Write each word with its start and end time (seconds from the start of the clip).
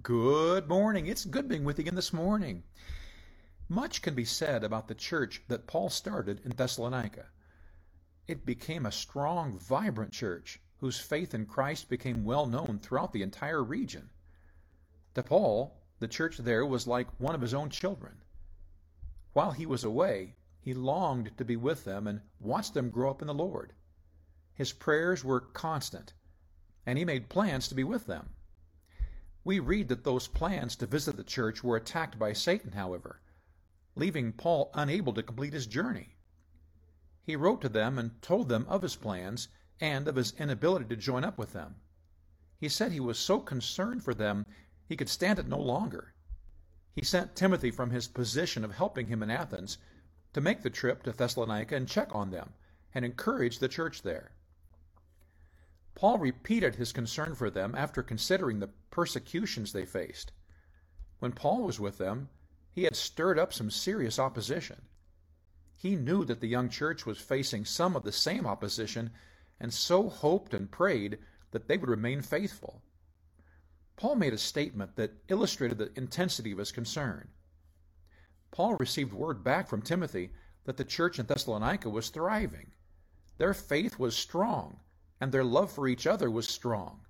Good 0.00 0.70
morning. 0.70 1.06
It's 1.06 1.26
good 1.26 1.48
being 1.48 1.64
with 1.64 1.76
you 1.76 1.82
again 1.82 1.96
this 1.96 2.14
morning. 2.14 2.62
Much 3.68 4.00
can 4.00 4.14
be 4.14 4.24
said 4.24 4.64
about 4.64 4.88
the 4.88 4.94
church 4.94 5.42
that 5.48 5.66
Paul 5.66 5.90
started 5.90 6.40
in 6.46 6.52
Thessalonica. 6.52 7.26
It 8.26 8.46
became 8.46 8.86
a 8.86 8.90
strong, 8.90 9.58
vibrant 9.58 10.10
church 10.10 10.62
whose 10.78 10.98
faith 10.98 11.34
in 11.34 11.44
Christ 11.44 11.90
became 11.90 12.24
well 12.24 12.46
known 12.46 12.78
throughout 12.78 13.12
the 13.12 13.20
entire 13.20 13.62
region. 13.62 14.08
To 15.12 15.22
Paul, 15.22 15.82
the 15.98 16.08
church 16.08 16.38
there 16.38 16.64
was 16.64 16.86
like 16.86 17.20
one 17.20 17.34
of 17.34 17.42
his 17.42 17.52
own 17.52 17.68
children. 17.68 18.22
While 19.34 19.52
he 19.52 19.66
was 19.66 19.84
away, 19.84 20.36
he 20.58 20.72
longed 20.72 21.36
to 21.36 21.44
be 21.44 21.56
with 21.56 21.84
them 21.84 22.06
and 22.06 22.22
watch 22.40 22.72
them 22.72 22.88
grow 22.88 23.10
up 23.10 23.20
in 23.20 23.28
the 23.28 23.34
Lord. 23.34 23.74
His 24.54 24.72
prayers 24.72 25.22
were 25.22 25.40
constant, 25.40 26.14
and 26.86 26.96
he 26.96 27.04
made 27.04 27.28
plans 27.28 27.68
to 27.68 27.74
be 27.74 27.84
with 27.84 28.06
them. 28.06 28.30
We 29.44 29.58
read 29.58 29.88
that 29.88 30.04
those 30.04 30.28
plans 30.28 30.76
to 30.76 30.86
visit 30.86 31.16
the 31.16 31.24
church 31.24 31.64
were 31.64 31.76
attacked 31.76 32.18
by 32.18 32.32
Satan, 32.32 32.72
however, 32.72 33.20
leaving 33.96 34.32
Paul 34.32 34.70
unable 34.74 35.12
to 35.14 35.22
complete 35.22 35.52
his 35.52 35.66
journey. 35.66 36.16
He 37.24 37.36
wrote 37.36 37.60
to 37.62 37.68
them 37.68 37.98
and 37.98 38.20
told 38.22 38.48
them 38.48 38.66
of 38.68 38.82
his 38.82 38.96
plans 38.96 39.48
and 39.80 40.06
of 40.06 40.16
his 40.16 40.32
inability 40.32 40.84
to 40.86 40.96
join 40.96 41.24
up 41.24 41.38
with 41.38 41.52
them. 41.52 41.76
He 42.58 42.68
said 42.68 42.92
he 42.92 43.00
was 43.00 43.18
so 43.18 43.40
concerned 43.40 44.04
for 44.04 44.14
them 44.14 44.46
he 44.86 44.96
could 44.96 45.08
stand 45.08 45.40
it 45.40 45.48
no 45.48 45.58
longer. 45.58 46.14
He 46.94 47.02
sent 47.02 47.34
Timothy 47.34 47.70
from 47.70 47.90
his 47.90 48.06
position 48.06 48.64
of 48.64 48.72
helping 48.74 49.06
him 49.06 49.22
in 49.22 49.30
Athens 49.30 49.78
to 50.34 50.40
make 50.40 50.62
the 50.62 50.70
trip 50.70 51.02
to 51.02 51.12
Thessalonica 51.12 51.74
and 51.74 51.88
check 51.88 52.14
on 52.14 52.30
them 52.30 52.52
and 52.94 53.04
encourage 53.04 53.58
the 53.58 53.68
church 53.68 54.02
there. 54.02 54.32
Paul 56.02 56.18
repeated 56.18 56.74
his 56.74 56.90
concern 56.90 57.36
for 57.36 57.48
them 57.48 57.76
after 57.76 58.02
considering 58.02 58.58
the 58.58 58.70
persecutions 58.90 59.72
they 59.72 59.86
faced. 59.86 60.32
When 61.20 61.30
Paul 61.30 61.62
was 61.62 61.78
with 61.78 61.98
them, 61.98 62.28
he 62.72 62.82
had 62.82 62.96
stirred 62.96 63.38
up 63.38 63.52
some 63.52 63.70
serious 63.70 64.18
opposition. 64.18 64.82
He 65.78 65.94
knew 65.94 66.24
that 66.24 66.40
the 66.40 66.48
young 66.48 66.68
church 66.70 67.06
was 67.06 67.18
facing 67.18 67.64
some 67.64 67.94
of 67.94 68.02
the 68.02 68.10
same 68.10 68.48
opposition 68.48 69.12
and 69.60 69.72
so 69.72 70.08
hoped 70.08 70.54
and 70.54 70.72
prayed 70.72 71.20
that 71.52 71.68
they 71.68 71.76
would 71.76 71.88
remain 71.88 72.20
faithful. 72.20 72.82
Paul 73.94 74.16
made 74.16 74.32
a 74.32 74.38
statement 74.38 74.96
that 74.96 75.22
illustrated 75.28 75.78
the 75.78 75.92
intensity 75.96 76.50
of 76.50 76.58
his 76.58 76.72
concern. 76.72 77.28
Paul 78.50 78.74
received 78.74 79.12
word 79.12 79.44
back 79.44 79.68
from 79.68 79.82
Timothy 79.82 80.32
that 80.64 80.78
the 80.78 80.84
church 80.84 81.20
in 81.20 81.26
Thessalonica 81.26 81.88
was 81.88 82.08
thriving. 82.08 82.72
Their 83.38 83.54
faith 83.54 84.00
was 84.00 84.16
strong, 84.16 84.80
and 85.22 85.30
their 85.30 85.44
love 85.44 85.70
for 85.70 85.86
each 85.86 86.04
other 86.04 86.28
was 86.28 86.48
strong. 86.48 87.06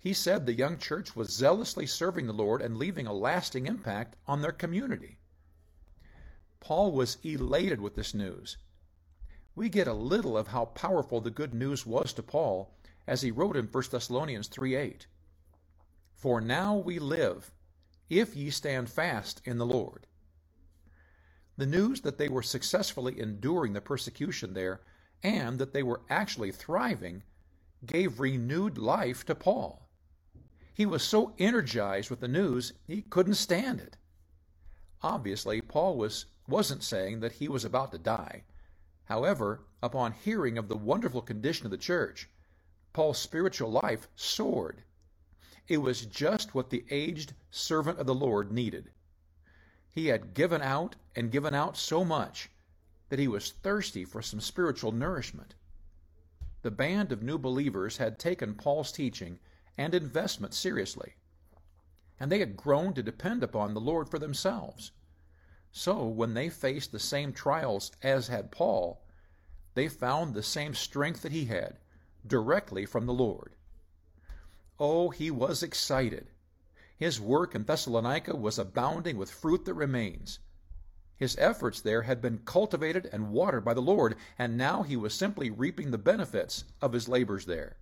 He 0.00 0.12
said 0.12 0.46
the 0.46 0.52
young 0.52 0.78
church 0.78 1.14
was 1.14 1.30
zealously 1.30 1.86
serving 1.86 2.26
the 2.26 2.32
Lord 2.32 2.60
and 2.60 2.76
leaving 2.76 3.06
a 3.06 3.12
lasting 3.12 3.66
impact 3.66 4.16
on 4.26 4.42
their 4.42 4.50
community. 4.50 5.20
Paul 6.58 6.90
was 6.90 7.18
elated 7.22 7.80
with 7.80 7.94
this 7.94 8.14
news. 8.14 8.56
We 9.54 9.68
get 9.68 9.86
a 9.86 9.94
little 9.94 10.36
of 10.36 10.48
how 10.48 10.64
powerful 10.64 11.20
the 11.20 11.30
good 11.30 11.54
news 11.54 11.86
was 11.86 12.12
to 12.14 12.22
Paul 12.24 12.74
as 13.06 13.22
he 13.22 13.30
wrote 13.30 13.56
in 13.56 13.68
1 13.68 13.92
Thessalonians 13.92 14.48
3:8. 14.48 15.06
For 16.14 16.40
now 16.40 16.74
we 16.74 16.98
live, 16.98 17.52
if 18.10 18.34
ye 18.34 18.50
stand 18.50 18.90
fast 18.90 19.40
in 19.44 19.58
the 19.58 19.66
Lord. 19.66 20.08
The 21.56 21.66
news 21.66 22.00
that 22.00 22.18
they 22.18 22.28
were 22.28 22.42
successfully 22.42 23.20
enduring 23.20 23.72
the 23.72 23.80
persecution 23.80 24.52
there 24.52 24.80
and 25.22 25.60
that 25.60 25.72
they 25.72 25.84
were 25.84 26.02
actually 26.10 26.50
thriving 26.50 27.22
gave 27.84 28.20
renewed 28.20 28.78
life 28.78 29.26
to 29.26 29.34
Paul. 29.34 29.88
He 30.72 30.86
was 30.86 31.02
so 31.02 31.34
energized 31.38 32.10
with 32.10 32.20
the 32.20 32.28
news, 32.28 32.72
he 32.86 33.02
couldn't 33.02 33.34
stand 33.34 33.80
it. 33.80 33.96
Obviously, 35.02 35.60
Paul 35.60 35.96
was, 35.96 36.26
wasn't 36.48 36.82
saying 36.82 37.20
that 37.20 37.32
he 37.32 37.48
was 37.48 37.64
about 37.64 37.92
to 37.92 37.98
die. 37.98 38.44
However, 39.04 39.66
upon 39.82 40.12
hearing 40.12 40.58
of 40.58 40.68
the 40.68 40.76
wonderful 40.76 41.22
condition 41.22 41.66
of 41.66 41.70
the 41.70 41.78
church, 41.78 42.28
Paul's 42.92 43.18
spiritual 43.18 43.70
life 43.70 44.08
soared. 44.16 44.82
It 45.68 45.78
was 45.78 46.06
just 46.06 46.54
what 46.54 46.70
the 46.70 46.84
aged 46.90 47.34
servant 47.50 47.98
of 47.98 48.06
the 48.06 48.14
Lord 48.14 48.52
needed. 48.52 48.90
He 49.90 50.06
had 50.06 50.34
given 50.34 50.62
out 50.62 50.96
and 51.14 51.30
given 51.30 51.54
out 51.54 51.76
so 51.76 52.04
much 52.04 52.50
that 53.08 53.18
he 53.18 53.28
was 53.28 53.50
thirsty 53.50 54.04
for 54.04 54.22
some 54.22 54.40
spiritual 54.40 54.92
nourishment. 54.92 55.54
The 56.66 56.72
band 56.72 57.12
of 57.12 57.22
new 57.22 57.38
believers 57.38 57.98
had 57.98 58.18
taken 58.18 58.56
Paul's 58.56 58.90
teaching 58.90 59.38
and 59.78 59.94
investment 59.94 60.52
seriously, 60.52 61.14
and 62.18 62.28
they 62.28 62.40
had 62.40 62.56
grown 62.56 62.92
to 62.94 63.04
depend 63.04 63.44
upon 63.44 63.72
the 63.72 63.80
Lord 63.80 64.08
for 64.08 64.18
themselves. 64.18 64.90
So, 65.70 66.04
when 66.08 66.34
they 66.34 66.48
faced 66.48 66.90
the 66.90 66.98
same 66.98 67.32
trials 67.32 67.92
as 68.02 68.26
had 68.26 68.50
Paul, 68.50 69.00
they 69.74 69.86
found 69.86 70.34
the 70.34 70.42
same 70.42 70.74
strength 70.74 71.22
that 71.22 71.30
he 71.30 71.44
had, 71.44 71.78
directly 72.26 72.84
from 72.84 73.06
the 73.06 73.14
Lord. 73.14 73.54
Oh, 74.80 75.10
he 75.10 75.30
was 75.30 75.62
excited. 75.62 76.32
His 76.96 77.20
work 77.20 77.54
in 77.54 77.62
Thessalonica 77.62 78.34
was 78.34 78.58
abounding 78.58 79.16
with 79.18 79.30
fruit 79.30 79.66
that 79.66 79.74
remains. 79.74 80.40
His 81.18 81.36
efforts 81.38 81.80
there 81.80 82.02
had 82.02 82.20
been 82.20 82.40
cultivated 82.44 83.08
and 83.10 83.30
watered 83.30 83.64
by 83.64 83.72
the 83.72 83.80
Lord, 83.80 84.16
and 84.38 84.56
now 84.56 84.82
he 84.82 84.96
was 84.96 85.14
simply 85.14 85.50
reaping 85.50 85.90
the 85.90 85.98
benefits 85.98 86.64
of 86.82 86.92
his 86.92 87.08
labors 87.08 87.46
there. 87.46 87.78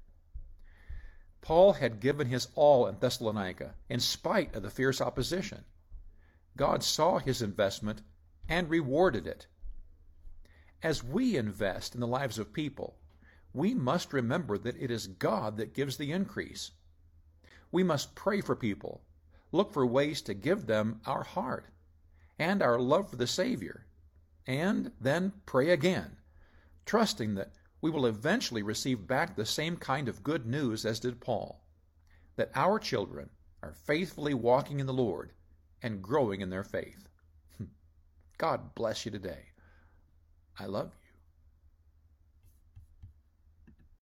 Paul 1.41 1.75
had 1.75 1.99
given 1.99 2.29
his 2.29 2.47
all 2.55 2.87
in 2.87 2.99
Thessalonica, 3.01 3.75
in 3.89 3.99
spite 3.99 4.55
of 4.55 4.63
the 4.63 4.71
fierce 4.71 5.01
opposition. 5.01 5.65
God 6.57 6.85
saw 6.85 7.19
his 7.19 7.43
investment 7.43 8.03
and 8.49 8.71
rewarded 8.71 9.27
it. 9.27 9.49
As 10.81 11.03
we 11.03 11.37
invest 11.37 11.95
in 11.95 12.01
the 12.01 12.07
lives 12.07 12.39
of 12.39 12.53
people, 12.53 12.99
we 13.53 13.75
must 13.75 14.13
remember 14.13 14.57
that 14.59 14.81
it 14.81 14.93
is 14.93 15.09
God 15.09 15.57
that 15.57 15.75
gives 15.75 15.97
the 15.97 16.13
increase. 16.13 16.71
We 17.73 17.83
must 17.83 18.15
pray 18.15 18.41
for 18.41 18.55
people, 18.55 19.03
look 19.51 19.73
for 19.73 19.85
ways 19.85 20.23
to 20.23 20.35
give 20.35 20.67
them 20.67 21.01
our 21.05 21.25
heart 21.25 21.67
and 22.39 22.63
our 22.63 22.79
love 22.79 23.11
for 23.11 23.17
the 23.17 23.27
Savior, 23.27 23.87
and 24.47 24.93
then 25.01 25.33
pray 25.47 25.71
again, 25.71 26.17
trusting 26.87 27.35
that 27.35 27.53
we 27.81 27.91
will 27.91 28.07
eventually 28.07 28.63
receive 28.63 29.07
back 29.07 29.37
the 29.37 29.47
same 29.47 29.77
kind 29.77 30.09
of 30.09 30.23
good 30.23 30.47
news 30.47 30.85
as 30.85 31.01
did 31.01 31.21
Paul 31.21 31.65
that 32.37 32.51
our 32.55 32.79
children 32.79 33.31
are 33.63 33.73
faithfully 33.73 34.35
walking 34.35 34.81
in 34.81 34.87
the 34.87 34.93
Lord 34.93 35.33
and 35.83 36.03
growing 36.03 36.41
in 36.41 36.51
their 36.51 36.65
faith. 36.65 37.09
God 38.39 38.75
bless 38.75 39.05
you 39.05 39.11
today. 39.11 39.47
I 40.59 40.67
love 40.67 40.93
you. 41.01 41.04